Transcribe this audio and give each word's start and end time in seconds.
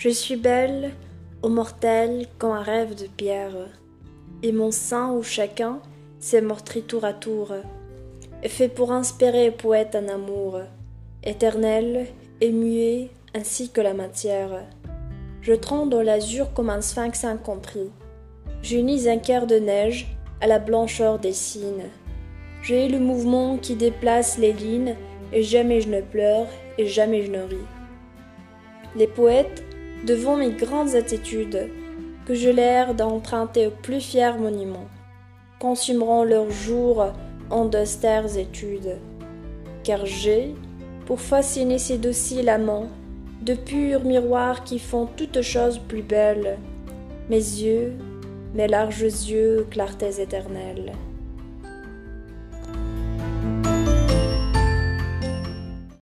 Je 0.00 0.08
suis 0.08 0.36
belle, 0.36 0.92
ô 1.42 1.50
mortel, 1.50 2.26
comme 2.38 2.52
un 2.52 2.62
rêve 2.62 2.94
de 2.94 3.06
pierre, 3.06 3.68
et 4.42 4.50
mon 4.50 4.70
sein 4.70 5.12
où 5.12 5.22
chacun 5.22 5.80
s'est 6.18 6.40
meurtri 6.40 6.80
tour 6.80 7.04
à 7.04 7.12
tour, 7.12 7.52
fait 8.42 8.68
pour 8.68 8.92
inspirer 8.92 9.50
poète 9.50 9.94
un 9.94 10.08
amour, 10.08 10.60
éternel 11.22 12.06
et 12.40 12.50
muet 12.50 13.10
ainsi 13.34 13.68
que 13.68 13.82
la 13.82 13.92
matière. 13.92 14.64
Je 15.42 15.52
tremble 15.52 15.92
dans 15.92 16.00
l'azur 16.00 16.54
comme 16.54 16.70
un 16.70 16.80
sphinx 16.80 17.22
incompris. 17.24 17.90
J'unis 18.62 19.06
un 19.06 19.18
cœur 19.18 19.46
de 19.46 19.56
neige 19.56 20.16
à 20.40 20.46
la 20.46 20.58
blancheur 20.58 21.18
des 21.18 21.34
cygnes. 21.34 21.90
J'ai 22.62 22.88
le 22.88 23.00
mouvement 23.00 23.58
qui 23.58 23.74
déplace 23.74 24.38
les 24.38 24.54
lignes, 24.54 24.96
et 25.34 25.42
jamais 25.42 25.82
je 25.82 25.90
ne 25.90 26.00
pleure, 26.00 26.46
et 26.78 26.86
jamais 26.86 27.22
je 27.22 27.32
ne 27.32 27.42
ris. 27.42 27.68
Les 28.96 29.06
poètes, 29.06 29.62
devant 30.04 30.36
mes 30.36 30.50
grandes 30.50 30.94
attitudes, 30.94 31.68
que 32.26 32.34
je 32.34 32.48
l'air 32.48 32.94
d'emprunter 32.94 33.66
au 33.66 33.70
plus 33.70 34.00
fiers 34.00 34.38
monuments, 34.38 34.88
consumeront 35.58 36.24
leurs 36.24 36.50
jours 36.50 37.12
en 37.50 37.64
d'austères 37.66 38.36
études. 38.36 38.98
Car 39.82 40.06
j'ai, 40.06 40.54
pour 41.06 41.20
fasciner 41.20 41.78
ces 41.78 41.98
dociles 41.98 42.48
amants, 42.48 42.88
de 43.42 43.54
purs 43.54 44.04
miroirs 44.04 44.64
qui 44.64 44.78
font 44.78 45.06
toutes 45.16 45.42
choses 45.42 45.78
plus 45.78 46.02
belles, 46.02 46.58
mes 47.28 47.36
yeux, 47.36 47.94
mes 48.54 48.68
larges 48.68 49.00
yeux, 49.02 49.66
clartés 49.70 50.20
éternelles. 50.20 50.92